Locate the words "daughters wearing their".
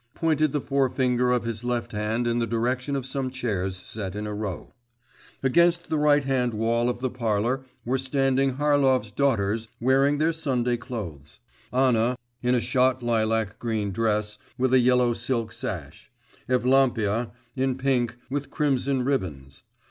9.11-10.33